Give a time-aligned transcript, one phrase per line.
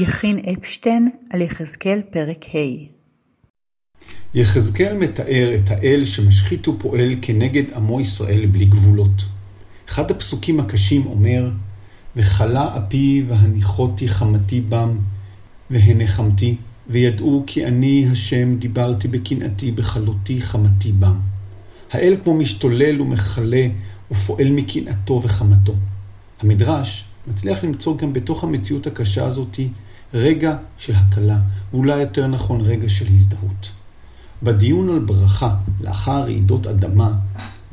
[0.00, 2.98] יכין אפשטיין על יחזקאל פרק ה'
[4.34, 9.22] יחזקאל מתאר את האל שמשחית ופועל כנגד עמו ישראל בלי גבולות.
[9.88, 11.50] אחד הפסוקים הקשים אומר,
[12.16, 14.96] וכלה אפי והניחותי חמתי בם,
[15.70, 16.56] והנחמתי,
[16.88, 21.16] וידעו כי אני השם דיברתי בקנאתי בכלותי חמתי בם.
[21.92, 23.66] האל כמו משתולל ומכלה
[24.10, 25.74] ופועל מקנאתו וחמתו.
[26.40, 29.68] המדרש מצליח למצוא גם בתוך המציאות הקשה הזאתי
[30.14, 31.38] רגע של הקלה,
[31.72, 33.70] ואולי יותר נכון רגע של הזדהות.
[34.42, 37.12] בדיון על ברכה לאחר רעידות אדמה,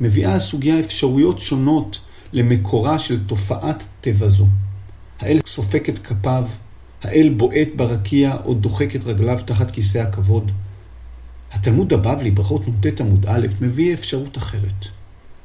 [0.00, 1.98] מביאה הסוגיה אפשרויות שונות
[2.32, 4.46] למקורה של תופעת טבע זו.
[5.20, 6.48] האל סופק את כפיו,
[7.02, 10.52] האל בועט ברקיע או דוחק את רגליו תחת כיסא הכבוד.
[11.52, 14.86] התלמוד הבבלי, ברכות נ"ט עמוד א', מביא אפשרות אחרת.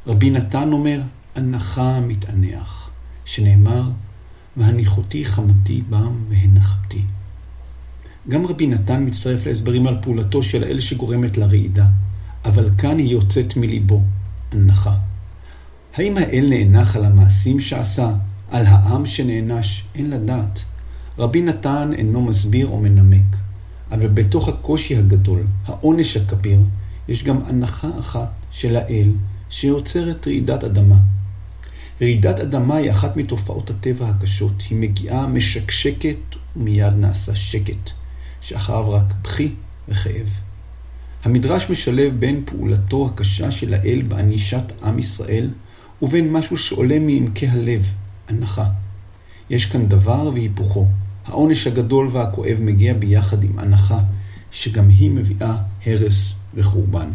[0.07, 1.01] רבי נתן אומר,
[1.35, 2.89] הנחה מתענח,
[3.25, 3.83] שנאמר,
[4.57, 7.01] והניחותי חמתי בם והנחתי.
[8.29, 11.85] גם רבי נתן מצטרף להסברים על פעולתו של האל שגורמת לרעידה,
[12.45, 14.01] אבל כאן היא יוצאת מליבו,
[14.51, 14.95] הנחה.
[15.93, 18.13] האם האל נאנח על המעשים שעשה,
[18.51, 19.83] על העם שנענש?
[19.95, 20.63] אין לדעת.
[21.17, 23.35] רבי נתן אינו מסביר או מנמק,
[23.91, 26.59] אבל בתוך הקושי הגדול, העונש הכביר,
[27.07, 29.11] יש גם הנחה אחת של האל
[29.49, 30.95] שיוצרת רעידת אדמה.
[32.01, 34.63] רעידת אדמה היא אחת מתופעות הטבע הקשות.
[34.69, 36.17] היא מגיעה משקשקת
[36.55, 37.89] ומיד נעשה שקט,
[38.41, 39.51] שאחריו רק בכי
[39.89, 40.39] וכאב.
[41.23, 45.49] המדרש משלב בין פעולתו הקשה של האל בענישת עם ישראל
[46.01, 47.93] ובין משהו שעולה מעמקי הלב,
[48.29, 48.65] הנחה.
[49.49, 50.87] יש כאן דבר והיפוכו.
[51.25, 53.99] העונש הגדול והכואב מגיע ביחד עם הנחה,
[54.51, 55.55] שגם היא מביאה
[55.85, 57.09] הרס וחורבן.